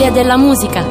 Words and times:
storia 0.00 0.22
della 0.22 0.38
musica. 0.38 0.82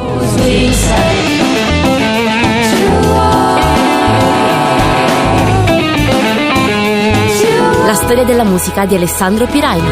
La 7.86 7.94
storia 7.94 8.22
della 8.22 8.44
musica 8.44 8.86
di 8.86 8.94
Alessandro 8.94 9.46
Piraino. 9.46 9.88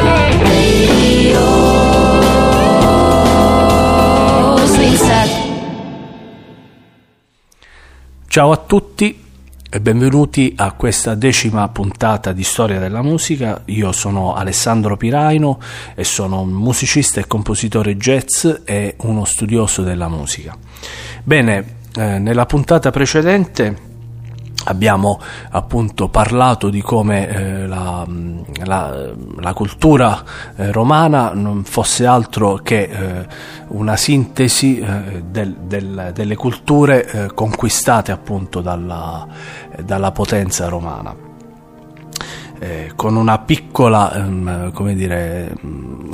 Ciao 8.29 8.53
a 8.53 8.57
tutti 8.57 9.28
e 9.71 9.81
benvenuti 9.81 10.55
a 10.57 10.73
questa 10.73 11.15
decima 11.15 11.69
puntata 11.69 12.33
di 12.33 12.43
Storia 12.43 12.79
della 12.79 13.03
musica. 13.03 13.61
Io 13.67 13.93
sono 13.93 14.35
Alessandro 14.35 14.97
Piraino 14.97 15.61
e 15.95 16.05
sono 16.05 16.41
un 16.41 16.51
musicista 16.51 17.21
e 17.21 17.27
compositore 17.27 17.97
jazz 17.99 18.47
e 18.65 18.95
uno 19.01 19.27
studioso 19.27 19.83
della 19.83 20.09
musica. 20.09 20.57
Bene, 21.23 21.77
eh, 21.95 22.19
nella 22.19 22.47
puntata 22.47 22.91
precedente 22.91 23.88
abbiamo 24.65 25.21
appunto 25.51 26.09
parlato 26.09 26.69
di 26.69 26.83
come 26.83 27.29
eh, 27.29 27.67
la, 27.67 28.07
la, 28.65 29.13
la, 29.39 29.53
cultura 29.53 30.23
eh, 30.57 30.73
romana 30.73 31.33
non 31.33 31.65
fosse 31.65 32.05
altro 32.07 32.57
che 32.57 32.83
eh, 32.83 33.27
una 33.69 33.97
sintesi 33.97 34.79
eh, 34.79 35.23
del, 35.29 35.55
del, 35.63 36.11
delle 36.13 36.37
culture 36.37 37.07
eh, 37.07 37.35
conquistate 37.35 38.13
appunto 38.13 38.61
dalla, 38.61 39.27
dalla 39.83 40.13
potenza 40.13 40.69
romana. 40.69 41.27
Eh, 42.61 42.93
con 42.97 43.15
una 43.15 43.39
piccola, 43.39 44.13
ehm, 44.13 44.73
come 44.73 44.97
dire, 44.97 45.55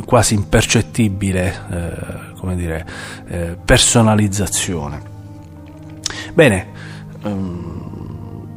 quasi 0.05 0.35
impercettibile 0.35 2.33
come 2.39 2.55
dire, 2.55 2.85
personalizzazione. 3.65 5.01
Bene, 6.35 6.67
ehm, 7.23 7.94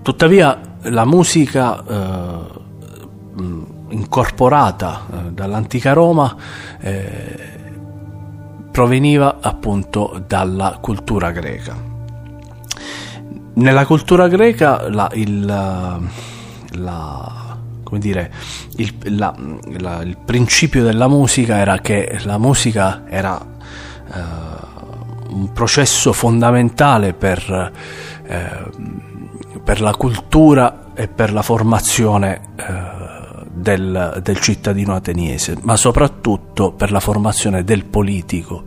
Tuttavia 0.08 0.58
la 0.84 1.04
musica 1.04 1.84
eh, 1.86 3.44
incorporata 3.90 5.02
eh, 5.02 5.32
dall'antica 5.34 5.92
Roma 5.92 6.34
eh, 6.80 7.36
proveniva 8.72 9.40
appunto 9.42 10.24
dalla 10.26 10.78
cultura 10.80 11.32
greca. 11.32 11.76
Nella 13.56 13.86
cultura 13.86 14.30
greca 14.30 14.88
la, 14.88 15.12
il, 15.14 15.46
la, 15.46 16.00
dire, 18.00 18.32
il, 18.78 18.94
la, 19.18 19.36
il, 20.04 20.18
principio 20.24 20.84
della 20.84 21.10
musica 21.10 21.58
era 21.58 21.80
che 21.80 22.18
la 22.24 22.38
musica 22.38 23.04
era 23.10 23.38
eh, 23.44 24.22
un 25.32 25.52
processo 25.52 26.14
fondamentale 26.14 27.12
per 27.12 27.74
eh, 28.24 29.06
per 29.68 29.82
la 29.82 29.94
cultura 29.96 30.94
e 30.94 31.10
per 31.10 31.34
la 31.34 31.42
formazione 31.42 32.40
eh, 32.56 33.44
del, 33.52 34.22
del 34.24 34.40
cittadino 34.40 34.96
ateniese, 34.96 35.58
ma 35.64 35.76
soprattutto 35.76 36.72
per 36.72 36.90
la 36.90 37.02
formazione 37.02 37.66
del 37.66 37.84
politico. 37.84 38.64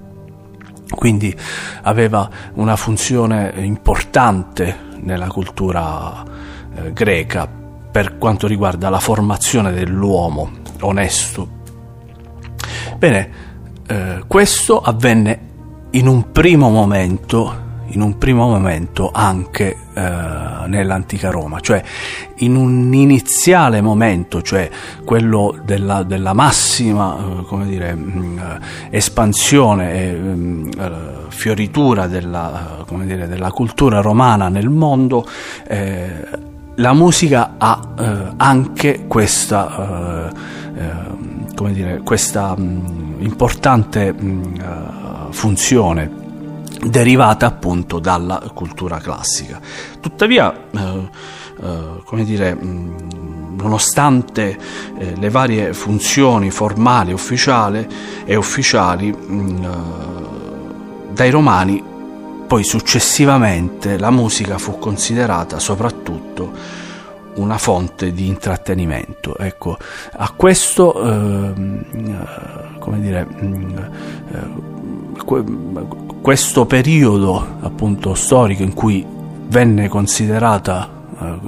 Quindi 0.91 1.35
aveva 1.85 2.29
una 2.53 2.77
funzione 2.77 3.51
importante 3.57 4.77
nella 5.01 5.29
cultura 5.29 6.23
eh, 6.75 6.93
greca 6.93 7.49
per 7.91 8.19
quanto 8.19 8.47
riguarda 8.47 8.91
la 8.91 9.01
formazione 9.01 9.73
dell'uomo 9.73 10.51
onesto. 10.81 11.49
Bene, 12.99 13.31
eh, 13.87 14.25
questo 14.27 14.83
avvenne 14.83 15.49
in 15.93 16.07
un 16.07 16.31
primo 16.31 16.69
momento 16.69 17.60
in 17.93 18.01
un 18.03 18.19
primo 18.19 18.47
momento 18.47 19.11
anche 19.13 19.77
eh, 19.93 20.01
nell'antica 20.67 21.31
Roma, 21.31 21.61
cioè 21.61 21.83
in 22.39 22.55
un 22.55 22.93
iniziale 22.93 23.81
momento, 23.81 24.43
cioè 24.43 24.69
quello 25.05 25.59
della, 25.65 26.03
della 26.03 26.33
massima 26.33 27.17
eh, 27.19 27.65
dire, 27.65 27.95
mh, 27.95 28.19
mm, 28.19 28.39
espansione 28.91 29.93
e 29.93 30.13
mh, 30.13 30.29
mm, 30.29 30.71
eh, 30.79 30.91
fioritura 31.29 32.07
della, 32.07 32.85
come 32.87 33.07
dire, 33.07 33.27
della, 33.27 33.51
cultura 33.51 34.01
romana 34.01 34.49
nel 34.49 34.69
mondo, 34.69 35.27
eh, 35.67 36.27
la 36.77 36.93
musica 36.93 37.55
ha 37.59 37.81
eh, 37.99 38.33
anche 38.37 39.05
questa, 39.07 40.31
eh, 40.75 41.73
dire, 41.73 42.01
questa 42.05 42.55
mh, 42.57 42.63
mm, 42.63 43.23
importante 43.23 44.15
funzione 45.31 46.20
derivata 46.85 47.47
appunto 47.47 47.99
dalla 47.99 48.51
cultura 48.55 48.99
classica. 48.99 49.61
Tuttavia, 50.01 50.53
eh, 50.71 51.11
eh, 51.63 52.03
come 52.05 52.25
dire, 52.25 52.55
mh, 52.55 53.57
nonostante 53.61 54.59
eh, 54.99 55.15
le 55.17 55.31
varie 55.31 55.73
funzioni 55.75 56.51
formali, 56.51 57.13
ufficiali 57.13 57.87
e 58.25 58.35
ufficiali 58.37 59.13
mh, 59.13 59.65
eh, 59.65 59.69
dai 61.13 61.31
romani, 61.31 61.83
poi 62.47 62.65
successivamente 62.65 63.99
la 63.99 64.11
musica 64.11 64.59
fu 64.59 64.79
considerata 64.79 65.59
soprattutto 65.59 66.53
una 67.35 67.59
fonte 67.59 68.13
di 68.13 68.27
intrattenimento. 68.27 69.37
Ecco, 69.37 69.77
a 70.17 70.33
questo, 70.35 71.01
ehm, 71.01 71.85
eh, 71.93 72.79
come 72.79 73.01
dire, 73.01 73.27
eh, 74.33 74.79
questo 76.21 76.67
periodo 76.67 77.57
appunto 77.61 78.15
storico 78.15 78.63
in 78.63 78.75
cui 78.75 79.05
venne 79.49 79.89
considerata 79.89 80.89
eh, 81.19 81.39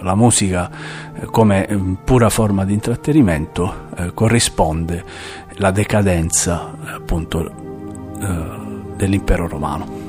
la 0.00 0.14
musica 0.14 0.70
eh, 1.14 1.26
come 1.26 1.66
eh, 1.66 1.76
pura 2.04 2.28
forma 2.30 2.64
di 2.64 2.72
intrattenimento 2.74 3.88
eh, 3.96 4.14
corrisponde 4.14 5.04
la 5.56 5.70
decadenza 5.70 6.72
appunto 6.94 7.50
eh, 8.20 8.36
dell'impero 8.96 9.48
romano. 9.48 10.01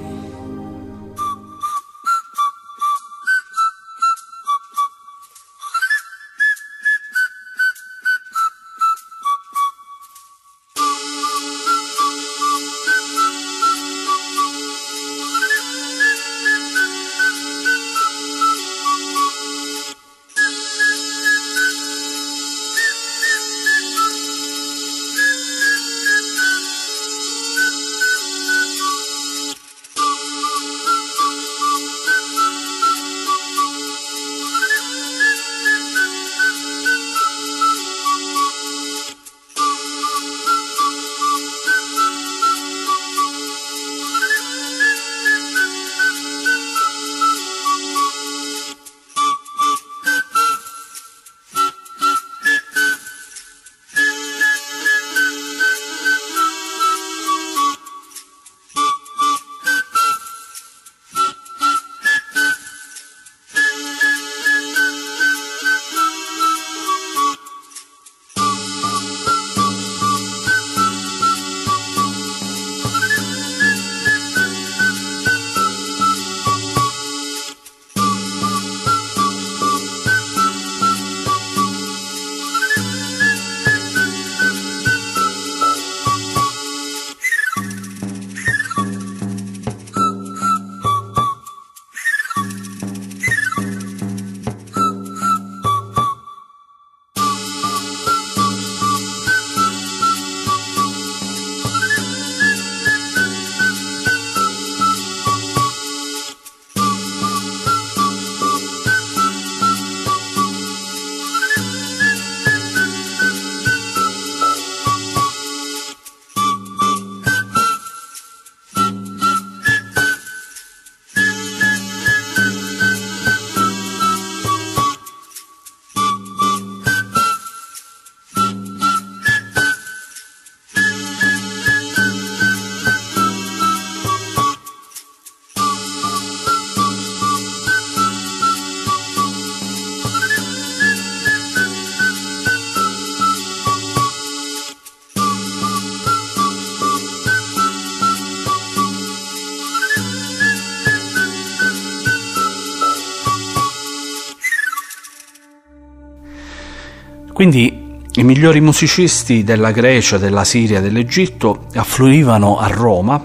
Quindi 157.43 157.99
i 158.13 158.23
migliori 158.23 158.61
musicisti 158.61 159.43
della 159.43 159.71
Grecia, 159.71 160.17
della 160.17 160.45
Siria, 160.45 160.79
dell'Egitto 160.79 161.65
affluivano 161.73 162.57
a 162.57 162.67
Roma 162.67 163.21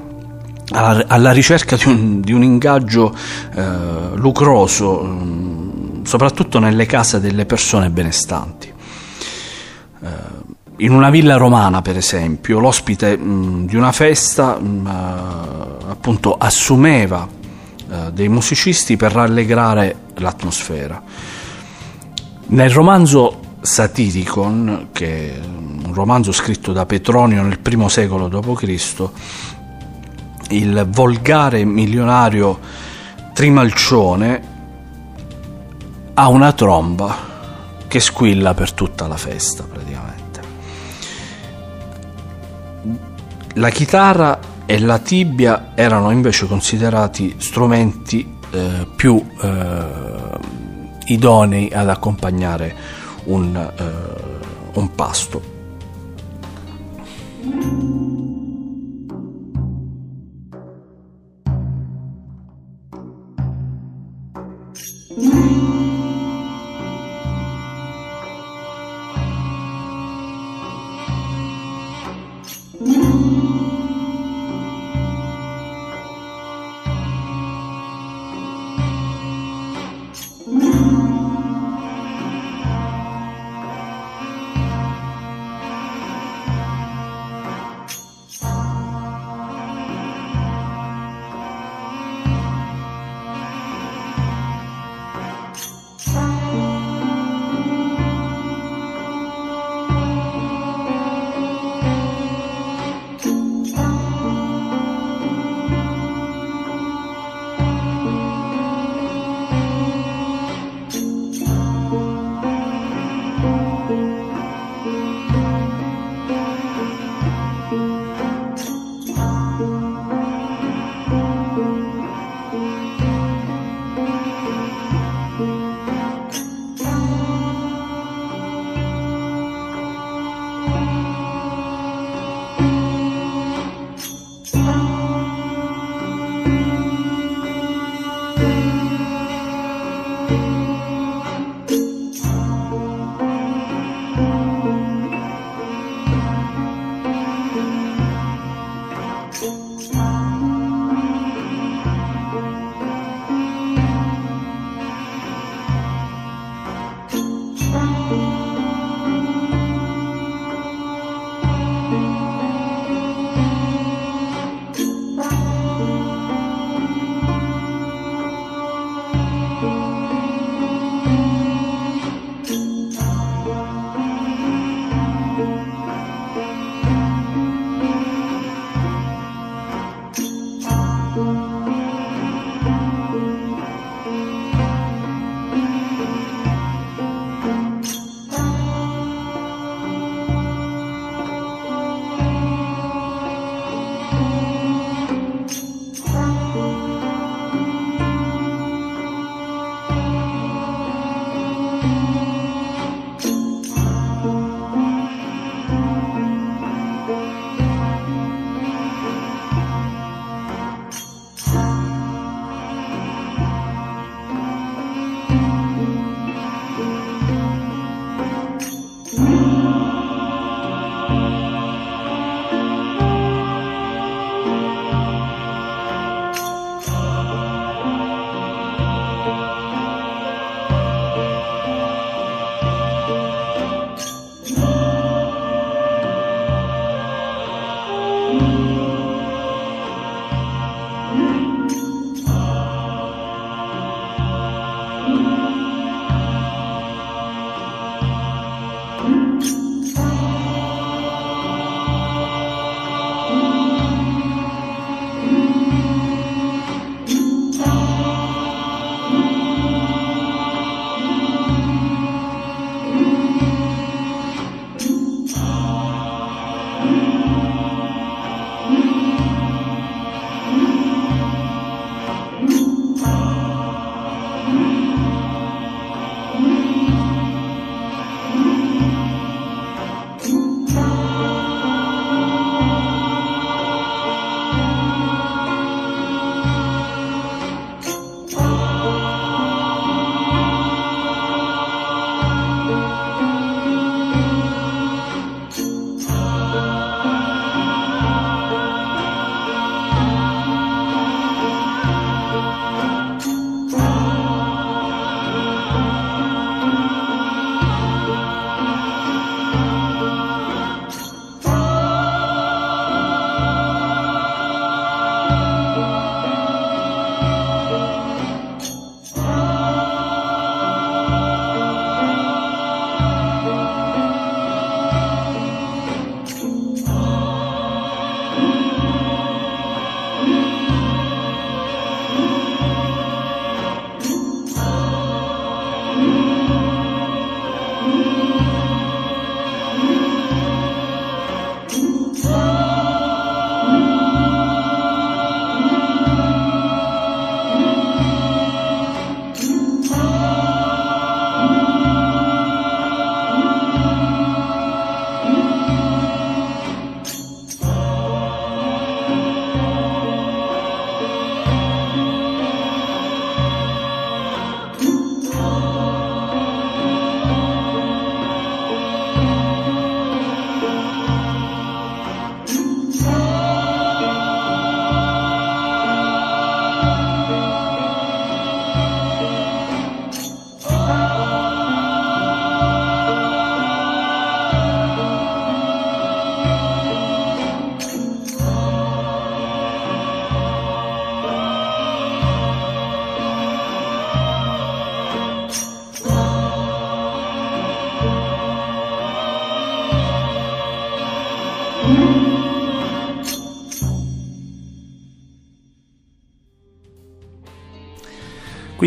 alla, 0.71 1.05
alla 1.07 1.31
ricerca 1.31 1.77
di 1.77 1.87
un, 1.87 2.21
di 2.21 2.33
un 2.33 2.43
ingaggio 2.43 3.15
eh, 3.55 3.63
lucroso, 4.15 5.05
mm, 5.05 6.03
soprattutto 6.03 6.59
nelle 6.59 6.85
case 6.85 7.21
delle 7.21 7.47
persone 7.47 7.91
benestanti. 7.91 8.73
Eh, 10.03 10.09
in 10.79 10.93
una 10.93 11.11
villa 11.11 11.37
romana, 11.37 11.81
per 11.81 11.97
esempio, 11.97 12.59
l'ospite 12.59 13.17
mh, 13.17 13.23
mm, 13.23 13.67
di 13.67 13.77
una 13.77 13.93
festa 13.93 14.59
mh, 14.59 14.67
mm, 14.67 14.87
eh, 14.89 14.91
appunto 15.91 16.37
assumeva 16.37 17.25
eh, 17.89 18.11
dei 18.13 18.29
musicisti 18.29 18.97
per 18.97 19.13
rallegrare 19.13 19.95
l'atmosfera. 20.15 21.01
Nel 22.47 22.71
romanzo 22.71 23.47
Satiricon, 23.61 24.89
che 24.93 25.35
è 25.35 25.39
un 25.45 25.93
romanzo 25.93 26.33
scritto 26.33 26.73
da 26.73 26.87
Petronio 26.87 27.43
nel 27.43 27.59
primo 27.59 27.89
secolo 27.89 28.29
d.C., 28.29 29.09
il 30.51 30.87
volgare 30.91 31.65
milionario 31.65 32.59
Trimalcione 33.33 34.43
ha 36.15 36.29
una 36.29 36.53
tromba 36.53 37.17
che 37.87 38.01
squilla 38.01 38.55
per 38.55 38.73
tutta 38.73 39.07
la 39.07 39.17
festa 39.17 39.65
praticamente. 39.65 40.41
La 43.55 43.71
chitarra 43.71 44.39
e 44.67 44.79
la 44.81 44.99
tibia 44.99 45.73
erano 45.75 46.11
invece 46.11 46.47
considerati 46.47 47.37
strumenti 47.39 48.37
eh, 48.51 48.87
più 48.95 49.25
eh, 49.41 49.85
idonei 51.07 51.71
ad 51.73 51.89
accompagnare 51.89 52.75
un, 53.29 53.57
eh, 53.57 54.79
un 54.79 54.89
pasto. 54.89 55.41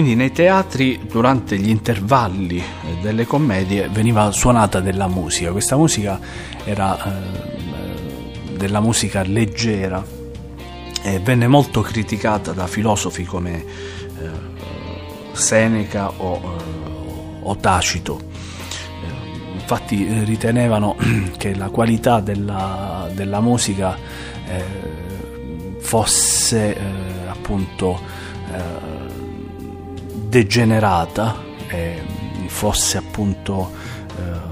Quindi 0.01 0.17
nei 0.17 0.31
teatri 0.31 1.01
durante 1.08 1.60
gli 1.60 1.70
intervalli 1.70 2.58
eh, 2.58 2.63
delle 3.03 3.27
commedie 3.27 3.88
veniva 3.88 4.31
suonata 4.31 4.79
della 4.79 5.08
musica, 5.08 5.51
questa 5.51 5.77
musica 5.77 6.20
era 6.63 6.98
eh, 7.05 8.58
della 8.58 8.79
musica 8.79 9.22
leggera 9.22 10.03
e 11.03 11.20
venne 11.20 11.46
molto 11.46 11.81
criticata 11.81 12.51
da 12.51 12.65
filosofi 12.65 13.25
come 13.25 13.63
eh, 13.63 14.29
Seneca 15.34 16.10
o, 16.10 16.41
eh, 16.41 17.39
o 17.43 17.55
Tacito. 17.58 18.20
Eh, 18.24 19.53
infatti 19.53 20.24
ritenevano 20.24 20.96
che 21.38 21.53
la 21.53 21.70
qualità 21.70 22.22
della, 22.22 23.08
della 23.13 23.39
musica 23.39 23.96
fosse 25.77 26.75
appunto 27.27 28.00
degenerata 30.32 31.44
e 31.68 32.02
fosse 32.46 32.98
appunto 32.98 33.70
eh, 34.18 34.50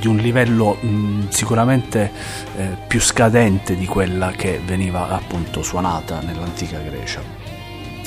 di 0.00 0.08
un 0.08 0.16
livello 0.16 0.74
mh, 0.74 1.28
sicuramente 1.28 2.10
eh, 2.56 2.76
più 2.88 3.00
scadente 3.00 3.76
di 3.76 3.86
quella 3.86 4.32
che 4.32 4.60
veniva 4.64 5.08
appunto 5.10 5.62
suonata 5.62 6.20
nell'antica 6.20 6.80
Grecia. 6.80 7.22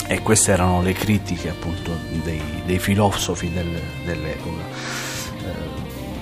E 0.05 0.21
queste 0.21 0.51
erano 0.51 0.81
le 0.81 0.91
critiche 0.91 1.47
appunto 1.47 1.91
dei, 2.23 2.41
dei 2.65 2.79
filosofi 2.79 3.49
del, 3.49 3.81
dell'epoca. 4.03 4.63
eh, 4.65 5.10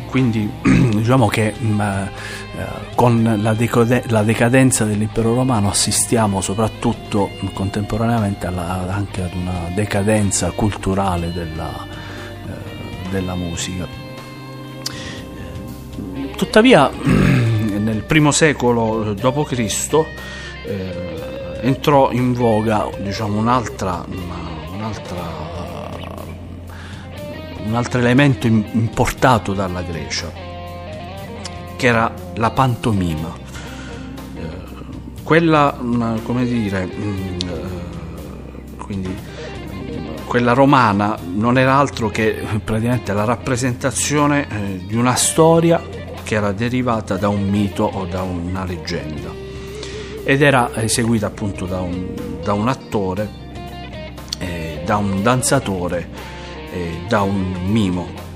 quindi 0.09 0.49
diciamo 0.61 1.27
che 1.27 1.53
mh, 1.57 1.81
eh, 1.81 2.95
con 2.95 3.37
la, 3.41 3.53
decode- 3.53 4.03
la, 4.07 4.23
decadenza 4.23 4.83
dell'impero 4.83 5.33
romano 5.33 5.69
assistiamo 5.69 6.41
soprattutto 6.41 7.29
contemporaneamente 7.53 8.47
alla, 8.47 8.85
anche 8.89 9.23
ad 9.23 9.33
una 9.33 9.69
decadenza 9.73 10.51
culturale 10.51 11.31
della, 11.31 11.85
eh, 11.85 13.09
della 13.09 13.35
musica. 13.35 13.87
Tuttavia 16.35 16.89
nel 17.79 18.03
primo 18.03 18.31
secolo 18.31 19.13
d.C. 19.13 20.05
Eh, 20.65 21.59
entrò 21.61 22.11
in 22.11 22.33
voga 22.33 22.89
diciamo, 22.99 23.37
un'altra, 23.37 24.05
un'altra, 24.73 25.48
un 27.65 27.75
altro 27.75 27.99
elemento 27.99 28.47
importato 28.47 29.53
dalla 29.53 29.81
Grecia 29.81 30.49
che 31.79 31.87
era 31.87 32.13
la 32.35 32.51
pantomima. 32.51 33.33
Eh, 34.35 34.41
quella, 35.23 35.77
come 36.23 36.43
dire, 36.43 36.85
mm, 36.85 37.37
eh, 37.39 38.75
quindi 38.77 39.07
mm, 39.07 40.25
quella 40.25 40.51
romana 40.51 41.17
non 41.33 41.57
era 41.57 41.77
altro 41.77 42.09
che 42.09 42.35
praticamente 42.61 43.13
la 43.13 43.23
rappresentazione 43.23 44.47
eh, 44.49 44.85
di 44.85 44.95
una 44.95 45.15
storia 45.15 45.81
che 46.23 46.35
era 46.35 46.51
derivata 46.51 47.15
da 47.15 47.29
un 47.29 47.47
mito 47.47 47.85
o 47.85 48.05
da 48.05 48.23
una 48.23 48.65
leggenda 48.65 49.31
ed 50.25 50.41
era 50.41 50.71
eseguita 50.75 51.27
appunto 51.27 51.65
da 51.65 51.79
un, 51.79 52.07
da 52.43 52.53
un 52.53 52.67
attore, 52.67 53.29
eh, 54.37 54.81
da 54.85 54.97
un 54.97 55.23
danzatore, 55.23 56.07
eh, 56.71 57.05
da 57.07 57.21
un 57.21 57.55
mimo 57.65 58.27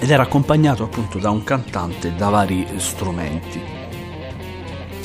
ed 0.00 0.10
era 0.10 0.24
accompagnato 0.24 0.84
appunto 0.84 1.18
da 1.18 1.30
un 1.30 1.44
cantante 1.44 2.14
da 2.14 2.28
vari 2.28 2.66
strumenti 2.76 3.62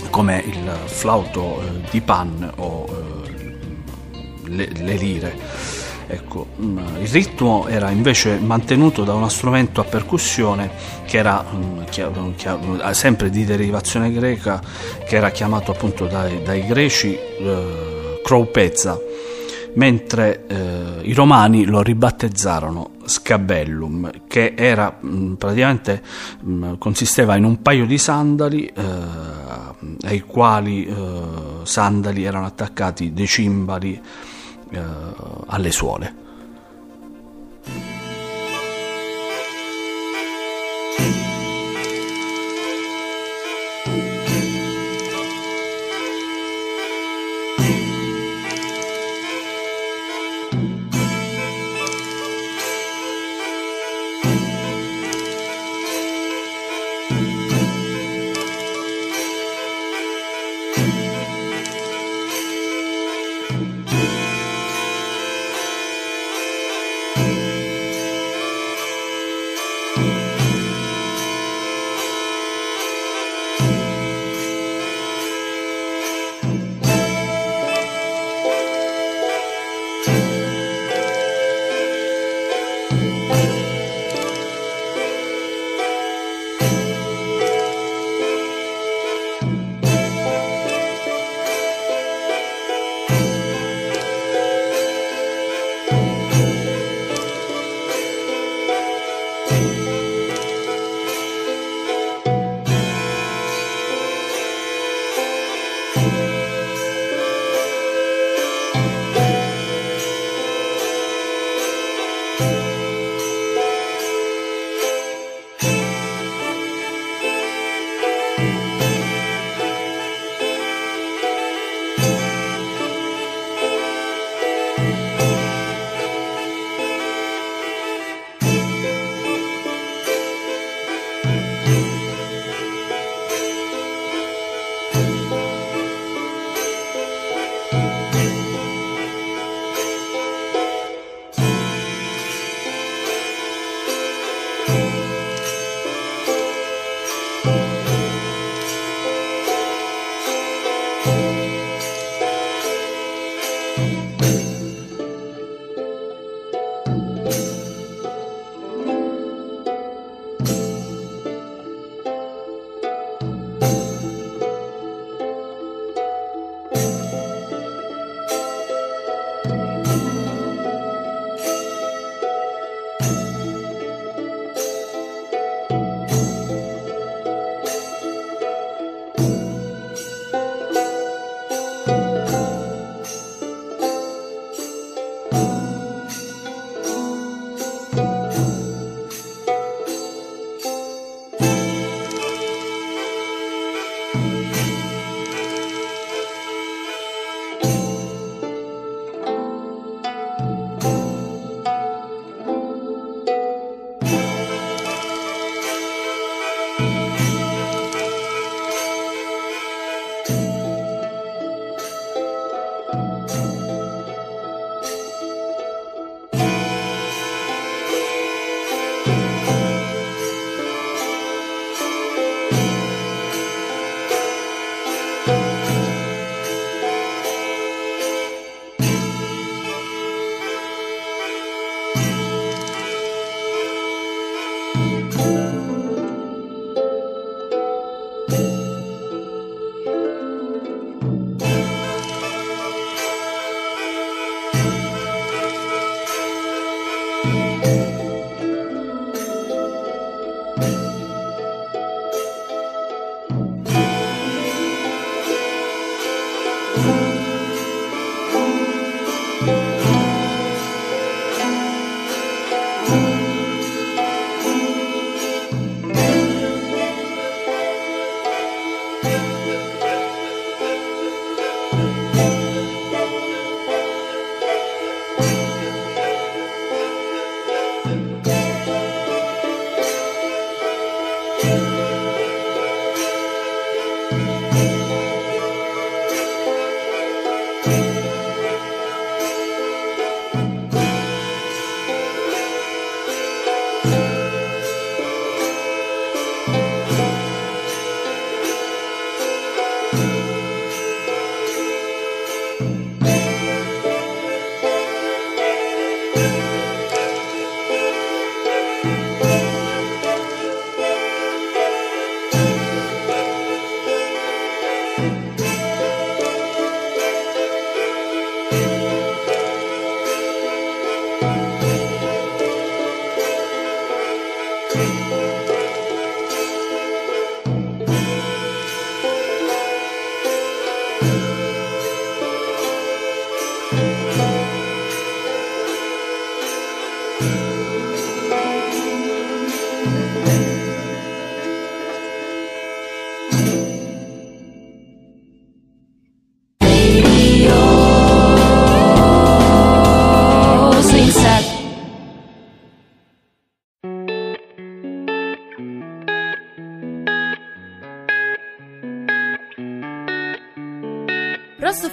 come 0.10 0.43
il 0.46 0.72
flauto 0.86 1.62
eh, 1.62 1.89
di 1.89 2.01
pan 2.01 2.51
o 2.58 2.86
eh, 2.89 4.50
le, 4.50 4.69
le, 4.74 4.93
lire. 4.96 5.38
Ecco, 6.08 6.48
mm, 6.60 6.77
il 7.01 7.08
ritmo 7.08 7.67
era 7.67 7.91
invece 7.91 8.38
mantenuto 8.39 9.03
da 9.03 9.13
uno 9.13 9.29
strumento 9.29 9.79
a 9.79 9.84
percussione 9.84 10.72
che 11.05 11.17
era 11.17 11.46
mm, 11.53 11.84
mm, 12.00 12.89
sempre 12.91 13.29
di 13.29 13.46
derivazione 13.46 14.12
greca, 14.12 14.62
che 15.08 15.15
era 15.15 15.29
chiamato 15.29 15.72
appunto 15.72 16.08
dai, 16.08 16.41
dai 16.41 16.65
greci 16.65 17.15
eh, 17.15 18.22
croupezza 18.24 19.00
mentre 19.79 20.45
eh, 20.45 21.00
i 21.03 21.13
romani 21.13 21.63
lo 21.63 21.81
ribattezzarono 21.81 22.91
scabellum, 23.05 24.27
che 24.27 24.53
era 24.57 24.98
mh, 25.00 25.07
mm, 25.07 25.33
praticamente 25.36 26.03
mh, 26.41 26.51
mm, 26.51 26.74
consisteva 26.77 27.38
in 27.38 27.45
un 27.45 27.62
paio 27.62 27.86
di 27.86 27.98
sandali 27.98 28.65
eh, 28.65 28.83
ai 30.01 30.19
quali 30.19 30.86
eh, 30.86 31.63
sandali 31.63 32.25
erano 32.25 32.45
attaccati 32.45 33.13
dei 33.13 33.25
cimbali 33.25 34.00
eh, 34.71 34.81
alle 35.48 35.71
suole. 35.71 36.27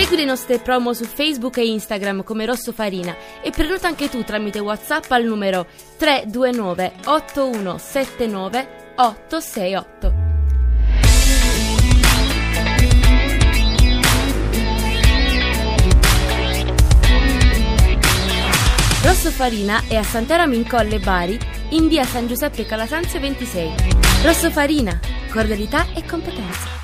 Segui 0.00 0.16
le 0.16 0.24
nostre 0.24 0.58
promo 0.58 0.94
su 0.94 1.04
Facebook 1.04 1.58
e 1.58 1.66
Instagram 1.66 2.24
come 2.24 2.46
Rosso 2.46 2.72
Farina 2.72 3.14
e 3.42 3.50
prenota 3.50 3.86
anche 3.86 4.08
tu 4.08 4.24
tramite 4.24 4.58
WhatsApp 4.58 5.10
al 5.10 5.24
numero 5.24 5.66
329 5.98 6.92
8179 7.04 8.68
868. 8.96 10.14
Rosso 19.02 19.30
Farina 19.30 19.82
è 19.86 19.96
a 19.96 20.02
Sant'Eramo 20.02 20.54
in 20.54 20.66
Colle 20.66 20.98
Bari, 20.98 21.38
in 21.72 21.88
via 21.88 22.04
San 22.04 22.26
Giuseppe 22.26 22.64
Calasanzio 22.64 23.20
26. 23.20 23.74
Rosso 24.22 24.50
Farina, 24.50 24.98
cordialità 25.30 25.84
e 25.94 26.02
competenza. 26.06 26.79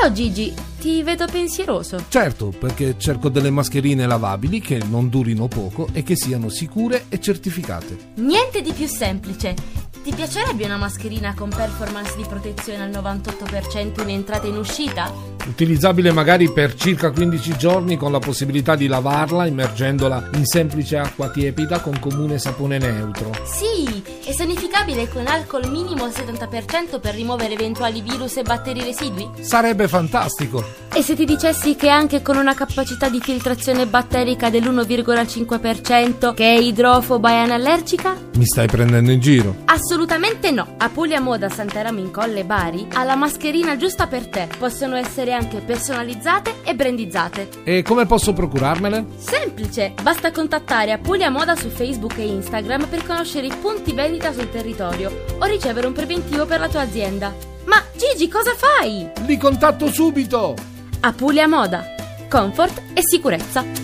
Ciao 0.00 0.12
Gigi, 0.12 0.52
ti 0.80 1.02
vedo 1.02 1.24
pensieroso. 1.24 2.04
Certo, 2.08 2.48
perché 2.48 2.96
cerco 2.98 3.30
delle 3.30 3.48
mascherine 3.48 4.06
lavabili 4.06 4.60
che 4.60 4.82
non 4.86 5.08
durino 5.08 5.46
poco 5.46 5.88
e 5.92 6.02
che 6.02 6.14
siano 6.14 6.50
sicure 6.50 7.06
e 7.08 7.18
certificate. 7.20 7.96
Niente 8.16 8.60
di 8.60 8.72
più 8.72 8.86
semplice. 8.86 9.83
Ti 10.04 10.12
piacerebbe 10.14 10.66
una 10.66 10.76
mascherina 10.76 11.32
con 11.32 11.48
performance 11.48 12.14
di 12.14 12.26
protezione 12.28 12.82
al 12.82 12.90
98% 12.90 14.02
in 14.02 14.10
entrata 14.10 14.44
e 14.44 14.50
in 14.50 14.58
uscita? 14.58 15.10
Utilizzabile 15.46 16.12
magari 16.12 16.52
per 16.52 16.74
circa 16.74 17.10
15 17.10 17.56
giorni 17.56 17.96
con 17.96 18.12
la 18.12 18.18
possibilità 18.18 18.76
di 18.76 18.86
lavarla 18.86 19.46
immergendola 19.46 20.28
in 20.34 20.44
semplice 20.44 20.98
acqua 20.98 21.30
tiepida 21.30 21.80
con 21.80 21.98
comune 21.98 22.38
sapone 22.38 22.76
neutro. 22.76 23.30
Sì, 23.44 24.02
è 24.26 24.32
sanificabile 24.32 25.08
con 25.08 25.26
alcol 25.26 25.70
minimo 25.70 26.04
al 26.04 26.10
70% 26.10 27.00
per 27.00 27.14
rimuovere 27.14 27.54
eventuali 27.54 28.02
virus 28.02 28.36
e 28.36 28.42
batteri 28.42 28.82
residui? 28.82 29.30
Sarebbe 29.40 29.88
fantastico! 29.88 30.82
E 30.92 31.02
se 31.02 31.14
ti 31.16 31.24
dicessi 31.24 31.76
che 31.76 31.88
anche 31.88 32.20
con 32.22 32.36
una 32.36 32.54
capacità 32.54 33.08
di 33.08 33.20
filtrazione 33.20 33.86
batterica 33.86 34.48
dell'1,5% 34.50 36.34
che 36.34 36.44
è 36.44 36.58
idrofoba 36.58 37.30
e 37.30 37.36
anallergica? 37.36 38.16
Mi 38.36 38.46
stai 38.46 38.66
prendendo 38.66 39.10
in 39.10 39.20
giro? 39.20 39.56
Assolutamente 39.64 39.93
no! 40.52 40.74
A 40.78 40.88
Puglia 40.88 41.20
Moda 41.20 41.48
Santeramo 41.48 41.98
in 41.98 42.10
Colle 42.10 42.44
Bari 42.44 42.88
ha 42.92 43.04
la 43.04 43.16
mascherina 43.16 43.76
giusta 43.76 44.06
per 44.06 44.26
te. 44.26 44.48
Possono 44.58 44.96
essere 44.96 45.32
anche 45.32 45.60
personalizzate 45.60 46.62
e 46.64 46.74
brandizzate. 46.74 47.48
E 47.64 47.82
come 47.82 48.06
posso 48.06 48.32
procurarmele? 48.32 49.06
Semplice! 49.16 49.94
Basta 50.02 50.30
contattare 50.32 50.92
Apulia 50.92 51.30
Moda 51.30 51.54
su 51.56 51.68
Facebook 51.68 52.18
e 52.18 52.26
Instagram 52.26 52.86
per 52.88 53.06
conoscere 53.06 53.46
i 53.46 53.54
punti 53.60 53.92
vendita 53.92 54.32
sul 54.32 54.50
territorio 54.50 55.24
o 55.38 55.44
ricevere 55.44 55.86
un 55.86 55.92
preventivo 55.92 56.46
per 56.46 56.60
la 56.60 56.68
tua 56.68 56.80
azienda. 56.80 57.32
Ma 57.66 57.82
Gigi, 57.96 58.28
cosa 58.28 58.52
fai? 58.54 59.08
Li 59.26 59.36
contatto 59.36 59.90
subito! 59.90 60.54
Apulia 61.00 61.46
Moda. 61.46 61.84
Comfort 62.28 62.82
e 62.94 63.00
sicurezza. 63.02 63.83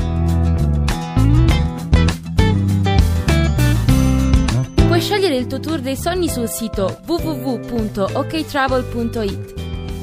Puoi 5.01 5.13
scegliere 5.13 5.35
il 5.35 5.47
tuo 5.47 5.59
tour 5.59 5.79
dei 5.79 5.95
sogni 5.95 6.29
sul 6.29 6.47
sito 6.47 6.99
www.oktravel.it 7.07 9.53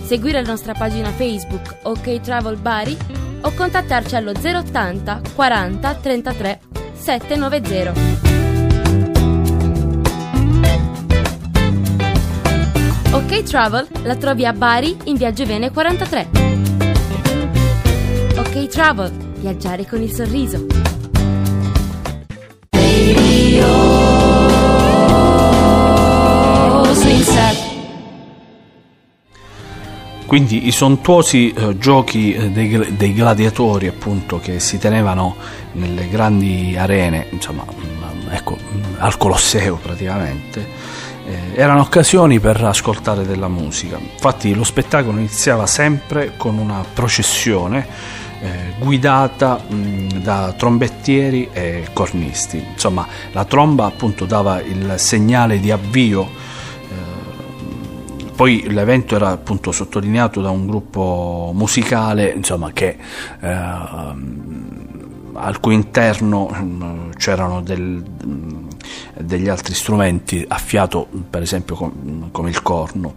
seguire 0.04 0.42
la 0.42 0.48
nostra 0.48 0.72
pagina 0.72 1.10
Facebook 1.10 1.76
OK 1.82 2.18
Travel 2.18 2.56
Bari 2.56 2.96
o 3.42 3.52
contattarci 3.52 4.16
allo 4.16 4.32
080 4.32 5.20
40 5.36 5.94
33 5.94 6.60
790. 6.94 7.92
OK 13.12 13.42
Travel 13.44 13.86
la 14.02 14.16
trovi 14.16 14.46
a 14.46 14.52
Bari 14.52 14.96
in 15.04 15.14
via 15.14 15.32
Giovene 15.32 15.70
43. 15.70 16.28
OK 18.36 18.66
Travel, 18.66 19.12
viaggiare 19.12 19.86
con 19.86 20.02
il 20.02 20.12
sorriso. 20.12 20.97
Quindi 30.28 30.66
i 30.66 30.72
sontuosi 30.72 31.54
eh, 31.54 31.78
giochi 31.78 32.34
eh, 32.34 32.50
dei, 32.50 32.94
dei, 32.98 33.14
gladiatori 33.14 33.86
appunto 33.86 34.38
che 34.38 34.60
si 34.60 34.76
tenevano 34.76 35.34
nelle 35.72 36.06
grandi 36.06 36.76
arene, 36.76 37.28
insomma, 37.30 37.64
mm, 37.64 38.28
ecco, 38.28 38.58
mm, 38.60 38.82
al 38.98 39.16
Colosseo 39.16 39.76
praticamente, 39.76 40.66
eh, 41.26 41.38
erano 41.54 41.80
occasioni 41.80 42.40
per 42.40 42.62
ascoltare 42.62 43.24
della 43.24 43.48
musica. 43.48 43.96
Infatti 43.98 44.54
lo 44.54 44.64
spettacolo 44.64 45.16
iniziava 45.16 45.66
sempre 45.66 46.34
con 46.36 46.58
una 46.58 46.84
processione 46.92 47.86
eh, 48.42 48.74
guidata 48.78 49.58
mh, 49.66 50.20
da 50.20 50.52
trombettieri 50.54 51.48
e 51.54 51.86
cornisti. 51.94 52.62
Insomma, 52.72 53.06
la 53.32 53.46
tromba 53.46 53.86
appunto 53.86 54.26
dava 54.26 54.60
il 54.60 54.96
segnale 54.98 55.58
di 55.58 55.70
avvio. 55.70 56.47
Eh, 58.38 58.40
poi 58.40 58.64
l'evento 58.68 59.16
era 59.16 59.30
appunto 59.30 59.72
sottolineato 59.72 60.40
da 60.40 60.50
un 60.50 60.64
gruppo 60.66 61.50
musicale 61.54 62.30
insomma, 62.30 62.70
che, 62.72 62.96
eh, 63.40 63.48
al 63.48 64.14
cui 65.60 65.74
interno 65.74 66.46
mh, 66.46 67.16
c'erano 67.16 67.60
del, 67.62 68.00
degli 69.18 69.48
altri 69.48 69.74
strumenti 69.74 70.44
a 70.46 70.56
fiato, 70.56 71.08
per 71.28 71.42
esempio 71.42 71.74
com, 71.74 72.30
come 72.30 72.50
il 72.50 72.62
corno. 72.62 73.14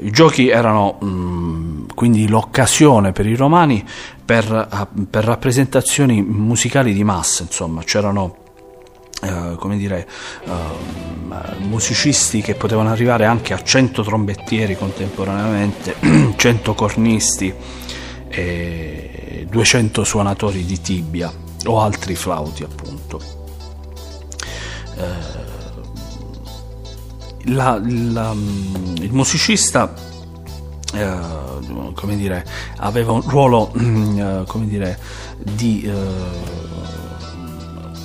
I 0.00 0.10
giochi 0.10 0.48
erano 0.48 0.96
mh, 0.98 1.94
quindi 1.94 2.26
l'occasione 2.26 3.12
per 3.12 3.26
i 3.26 3.36
romani 3.36 3.84
per, 4.24 4.88
per, 5.08 5.24
rappresentazioni 5.24 6.22
musicali 6.22 6.94
di 6.94 7.04
massa, 7.04 7.42
insomma, 7.42 7.82
c'erano 7.84 8.41
Uh, 9.22 9.54
come 9.54 9.76
dire, 9.76 10.08
uh, 10.46 11.64
musicisti 11.64 12.42
che 12.42 12.56
potevano 12.56 12.90
arrivare 12.90 13.24
anche 13.24 13.54
a 13.54 13.62
100 13.62 14.02
trombettieri 14.02 14.76
contemporaneamente, 14.76 15.94
100 16.34 16.74
cornisti 16.74 17.54
e 18.28 19.46
200 19.48 20.02
suonatori 20.02 20.64
di 20.64 20.80
tibia 20.80 21.32
o 21.66 21.80
altri 21.80 22.16
flauti 22.16 22.64
appunto. 22.64 23.20
Uh, 24.96 25.52
la, 27.44 27.80
la, 27.80 28.34
il 28.34 29.12
musicista 29.12 29.94
eh, 30.94 31.50
come 31.94 32.16
dire, 32.16 32.44
aveva 32.78 33.12
un 33.12 33.22
ruolo 33.22 33.72
mm, 33.78 34.18
eh, 34.18 34.44
come 34.46 34.66
dire, 34.66 34.98
di, 35.38 35.82
eh, 35.82 35.92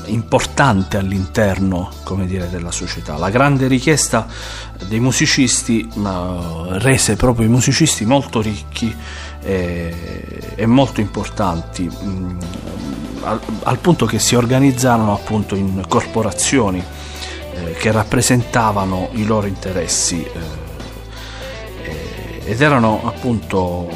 importante 0.08 0.98
all'interno 0.98 1.92
dire, 2.26 2.50
della 2.50 2.72
società. 2.72 3.18
La 3.18 3.30
grande 3.30 3.68
richiesta 3.68 4.28
dei 4.88 5.00
musicisti 5.00 5.88
rese 6.70 7.16
proprio 7.16 7.46
i 7.46 7.50
musicisti 7.50 8.06
molto 8.06 8.42
ricchi 8.42 8.94
e, 9.42 10.54
e 10.56 10.66
molto 10.66 11.02
importanti. 11.02 11.90
Mm, 11.90 12.40
al, 13.22 13.40
al, 13.64 13.78
punto 13.80 14.06
che 14.06 14.20
si 14.20 14.36
organizzarono 14.36 15.14
appunto 15.14 15.56
in 15.56 15.84
corporazioni 15.88 16.84
eh, 17.54 17.72
che 17.74 17.92
rappresentavano 17.92 19.10
i 19.14 19.26
loro 19.26 19.48
interessi 19.48 20.24
eh, 20.24 20.66
ed 22.46 22.62
erano 22.62 23.02
appunto 23.04 23.90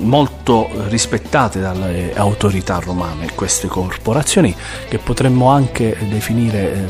molto 0.00 0.68
rispettate 0.88 1.60
dalle 1.60 2.14
autorità 2.14 2.78
romane 2.78 3.32
queste 3.34 3.68
corporazioni 3.68 4.54
che 4.88 4.98
potremmo 4.98 5.48
anche 5.48 5.96
definire 6.08 6.72
eh, 6.74 6.86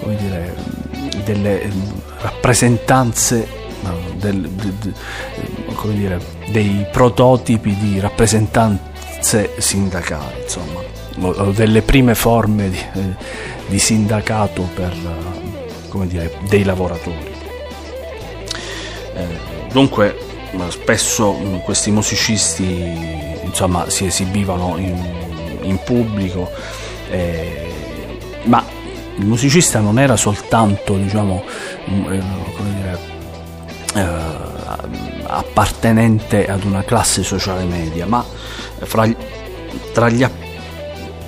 come 0.00 0.16
dire, 0.16 0.54
delle 1.24 1.70
rappresentanze 2.18 3.64
del, 4.16 4.48
de, 4.48 4.72
de, 4.80 5.94
dire, 5.94 6.20
dei 6.50 6.86
prototipi 6.90 7.76
di 7.76 8.00
rappresentanze 8.00 9.52
sindacali 9.58 10.42
insomma 10.42 10.96
o 11.18 11.50
delle 11.50 11.82
prime 11.82 12.14
forme 12.14 12.70
di, 12.70 12.78
di 13.66 13.78
sindacato 13.78 14.68
per, 14.74 14.94
come 15.88 16.06
dire, 16.06 16.32
dei 16.48 16.62
lavoratori. 16.62 17.34
Eh, 19.14 19.26
dunque 19.72 20.25
spesso 20.70 21.32
questi 21.62 21.90
musicisti 21.90 23.40
insomma, 23.42 23.88
si 23.88 24.06
esibivano 24.06 24.76
in, 24.76 24.96
in 25.62 25.78
pubblico, 25.84 26.50
eh, 27.10 27.72
ma 28.44 28.64
il 29.18 29.24
musicista 29.24 29.80
non 29.80 29.98
era 29.98 30.16
soltanto 30.16 30.96
diciamo, 30.96 31.42
eh, 31.86 32.22
dire, 32.74 32.98
eh, 33.94 34.06
appartenente 35.26 36.46
ad 36.46 36.64
una 36.64 36.82
classe 36.82 37.22
sociale 37.22 37.64
media, 37.64 38.06
ma 38.06 38.24
fra, 38.78 39.08
tra 39.92 40.08
gli 40.08 40.22
appartenenti 40.22 40.44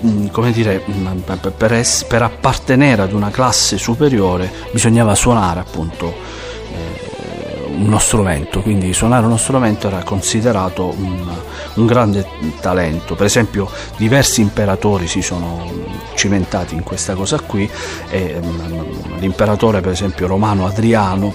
Mm, 0.06 0.28
come 0.28 0.52
dire, 0.52 0.84
mm, 0.88 1.20
per, 1.56 1.72
es- 1.72 2.04
per, 2.04 2.22
appartenere 2.22 3.02
ad 3.02 3.12
una 3.12 3.30
classe 3.30 3.78
superiore 3.78 4.48
bisognava 4.70 5.12
suonare 5.16 5.58
appunto 5.58 6.14
uno 7.70 7.98
strumento, 7.98 8.60
quindi 8.62 8.92
suonare 8.92 9.26
uno 9.26 9.36
strumento 9.36 9.86
era 9.88 10.02
considerato 10.02 10.92
un, 10.96 11.26
un, 11.74 11.86
grande 11.86 12.26
talento. 12.60 13.14
Per 13.14 13.26
esempio 13.26 13.70
diversi 13.96 14.40
imperatori 14.40 15.06
si 15.06 15.22
sono 15.22 15.70
cimentati 16.14 16.74
in 16.74 16.82
questa 16.82 17.14
cosa 17.14 17.38
qui 17.40 17.70
e 18.10 18.38
um, 18.40 19.18
l'imperatore 19.18 19.80
per 19.80 19.92
esempio 19.92 20.26
romano 20.26 20.66
Adriano 20.66 21.32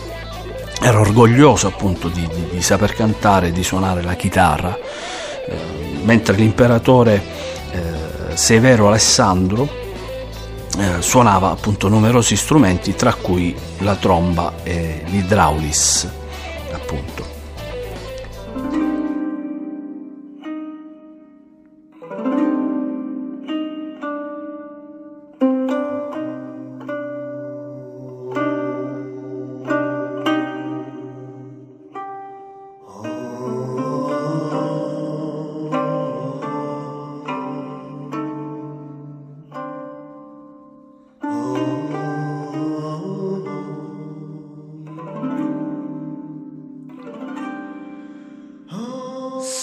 era 0.82 1.00
orgoglioso 1.00 1.68
appunto 1.68 2.10
di, 2.10 2.28
di, 2.28 2.48
di 2.52 2.62
saper 2.62 2.94
cantare 2.94 3.48
e 3.48 3.52
di 3.52 3.64
suonare 3.64 4.02
la 4.02 4.16
chitarra, 4.16 4.78
eh, 4.78 5.56
mentre 6.04 6.36
l'imperatore 6.36 7.52
Severo 8.36 8.88
Alessandro 8.88 9.68
eh, 10.78 11.02
suonava 11.02 11.52
appunto 11.52 11.88
numerosi 11.88 12.36
strumenti 12.36 12.96
tra 12.96 13.14
cui 13.14 13.56
la 13.80 13.96
tromba 13.96 14.54
e 14.64 15.04
l'idraulis 15.06 16.22
appunto 16.98 17.33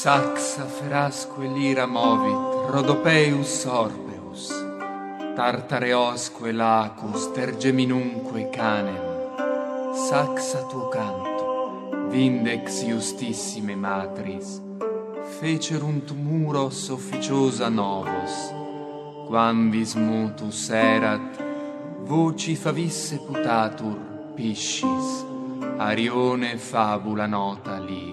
Saxa 0.03 0.65
ferasque 0.65 1.47
lira 1.47 1.87
movit, 1.87 2.71
Rodopeus 2.71 3.67
orbeus, 3.67 4.49
Tartareosque 5.37 6.53
lacus, 6.53 7.27
Tergeminunque 7.35 8.49
canem, 8.49 8.97
Saxa 9.93 10.63
tuo 10.71 10.89
canto, 10.89 12.09
Vindex 12.09 12.83
justissime 12.83 13.77
matris, 13.77 14.63
Fecerunt 15.39 16.13
muros 16.13 16.89
officiosa 16.89 17.69
novos, 17.69 18.55
Quamvis 19.29 19.97
mutus 19.97 20.71
erat, 20.71 21.21
Voci 22.07 22.57
favisse 22.57 23.19
putatur, 23.19 23.99
Piscis, 24.35 25.27
Arione 25.79 26.57
fabula 26.57 27.27
nota 27.27 27.79
lir. 27.79 28.10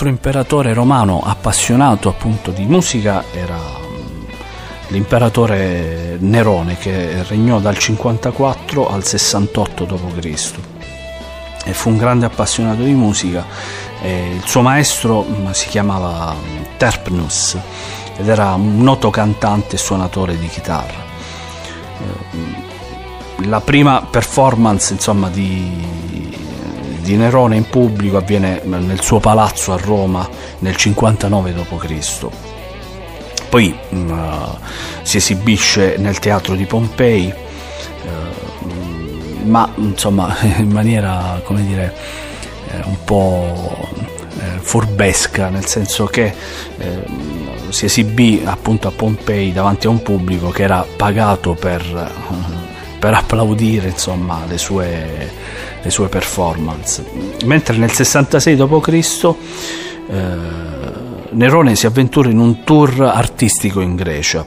L'altro 0.00 0.08
imperatore 0.08 0.72
romano 0.72 1.20
appassionato 1.22 2.08
appunto 2.08 2.52
di 2.52 2.64
musica 2.64 3.22
era 3.34 3.58
mm, 3.58 4.24
l'imperatore 4.88 6.16
Nerone 6.18 6.78
che 6.78 7.22
regnò 7.24 7.58
dal 7.60 7.76
54 7.76 8.90
al 8.90 9.04
68 9.04 9.84
d.C. 9.84 10.52
e 11.64 11.72
fu 11.74 11.90
un 11.90 11.98
grande 11.98 12.24
appassionato 12.24 12.82
di 12.82 12.94
musica. 12.94 13.44
Il 14.02 14.42
suo 14.46 14.62
maestro 14.62 15.22
mm, 15.22 15.50
si 15.50 15.68
chiamava 15.68 16.32
mm, 16.32 16.62
Terpnus 16.78 17.58
ed 18.16 18.26
era 18.26 18.54
un 18.54 18.82
noto 18.82 19.10
cantante 19.10 19.76
e 19.76 19.78
suonatore 19.78 20.38
di 20.38 20.48
chitarra. 20.48 21.04
Eh, 21.98 23.48
la 23.48 23.60
prima 23.60 24.06
performance 24.08 24.94
insomma, 24.94 25.28
di, 25.28 25.99
di 27.10 27.16
Nerone 27.16 27.56
in 27.56 27.68
pubblico 27.68 28.18
avviene 28.18 28.60
nel 28.62 29.00
suo 29.00 29.18
palazzo 29.18 29.72
a 29.72 29.76
Roma 29.76 30.28
nel 30.60 30.76
59 30.76 31.52
d.C. 31.52 32.26
Poi 33.48 33.76
mm, 33.92 34.20
si 35.02 35.16
esibisce 35.16 35.96
nel 35.98 36.20
teatro 36.20 36.54
di 36.54 36.66
Pompei, 36.66 37.34
uh, 38.04 39.48
ma 39.48 39.72
insomma 39.74 40.36
in 40.58 40.70
maniera 40.70 41.40
come 41.42 41.66
dire 41.66 41.92
eh, 42.70 42.82
un 42.84 42.96
po' 43.04 43.88
furbesca, 44.60 45.48
nel 45.48 45.66
senso 45.66 46.04
che 46.04 46.32
eh, 46.78 47.04
si 47.70 47.86
esibì 47.86 48.42
appunto 48.44 48.86
a 48.86 48.92
Pompei 48.92 49.52
davanti 49.52 49.88
a 49.88 49.90
un 49.90 50.00
pubblico 50.00 50.50
che 50.50 50.62
era 50.62 50.86
pagato 50.96 51.54
per, 51.54 51.82
per 53.00 53.14
applaudire 53.14 53.88
insomma 53.88 54.44
le 54.46 54.58
sue 54.58 55.58
le 55.82 55.90
sue 55.90 56.08
performance. 56.08 57.04
Mentre 57.44 57.76
nel 57.76 57.90
66 57.90 58.56
d.C. 58.56 59.34
Eh, 60.08 60.36
Nerone 61.32 61.76
si 61.76 61.86
avventura 61.86 62.28
in 62.28 62.38
un 62.38 62.64
tour 62.64 63.02
artistico 63.02 63.80
in 63.80 63.94
Grecia. 63.94 64.46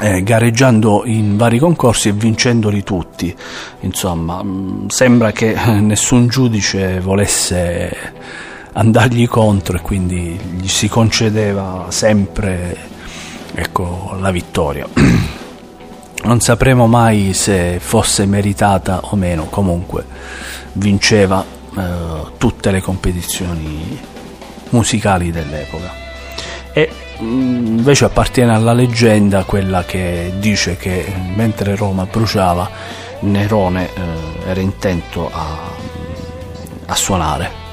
Eh, 0.00 0.22
gareggiando 0.22 1.02
in 1.06 1.36
vari 1.36 1.58
concorsi 1.58 2.08
e 2.08 2.12
vincendoli 2.12 2.84
tutti. 2.84 3.34
Insomma, 3.80 4.42
mm, 4.42 4.88
sembra 4.88 5.32
che 5.32 5.54
nessun 5.80 6.28
giudice 6.28 7.00
volesse 7.00 8.12
andargli 8.74 9.26
contro 9.26 9.76
e 9.76 9.80
quindi 9.80 10.38
gli 10.60 10.68
si 10.68 10.88
concedeva 10.88 11.86
sempre 11.88 12.76
ecco, 13.54 14.16
la 14.20 14.30
vittoria. 14.30 14.86
non 16.28 16.40
sapremo 16.40 16.86
mai 16.86 17.32
se 17.32 17.78
fosse 17.80 18.26
meritata 18.26 19.00
o 19.04 19.16
meno, 19.16 19.46
comunque 19.46 20.04
vinceva 20.74 21.42
eh, 21.42 21.82
tutte 22.36 22.70
le 22.70 22.82
competizioni 22.82 23.98
musicali 24.68 25.30
dell'epoca. 25.32 25.90
E 26.74 26.90
mm, 27.22 27.78
invece 27.78 28.04
appartiene 28.04 28.54
alla 28.54 28.74
leggenda 28.74 29.44
quella 29.44 29.84
che 29.84 30.34
dice 30.38 30.76
che 30.76 31.10
mentre 31.34 31.74
Roma 31.74 32.04
bruciava, 32.04 32.68
Nerone 33.20 33.88
eh, 33.88 34.50
era 34.50 34.60
intento 34.60 35.30
a, 35.32 35.56
a 36.84 36.94
suonare 36.94 37.67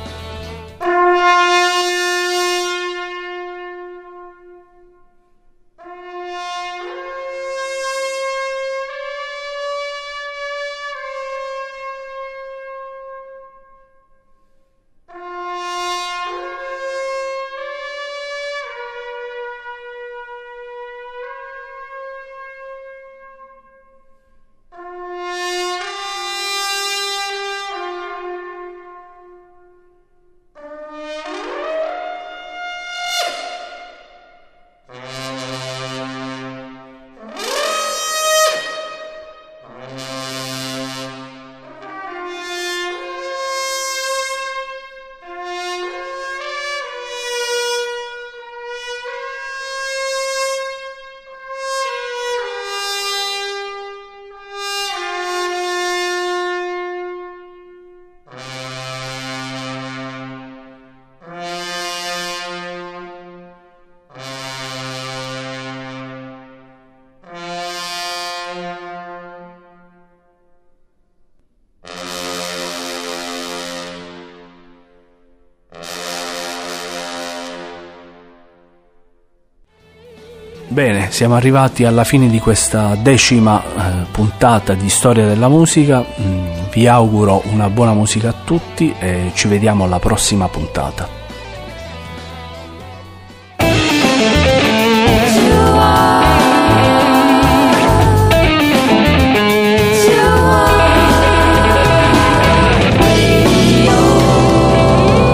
Bene, 80.75 81.09
siamo 81.09 81.35
arrivati 81.35 81.85
alla 81.85 82.03
fine 82.03 82.27
di 82.27 82.37
questa 82.37 82.95
decima 82.95 83.63
eh, 83.63 84.05
puntata 84.11 84.73
di 84.73 84.89
Storia 84.89 85.25
della 85.25 85.47
Musica. 85.47 86.03
Mm, 86.19 86.47
vi 86.69 86.85
auguro 86.85 87.41
una 87.45 87.69
buona 87.69 87.93
musica 87.93 88.27
a 88.27 88.33
tutti 88.43 88.93
e 88.99 89.31
ci 89.33 89.47
vediamo 89.47 89.85
alla 89.85 89.99
prossima 89.99 90.49
puntata. 90.49 91.07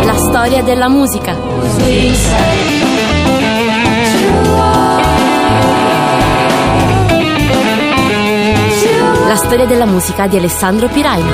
La 0.06 0.18
storia 0.18 0.62
della 0.62 0.88
musica. 0.88 2.51
storia 9.52 9.68
della 9.68 9.86
musica 9.86 10.28
di 10.28 10.38
Alessandro 10.38 10.88
Piraino. 10.88 11.30